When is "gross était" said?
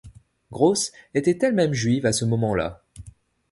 0.51-1.37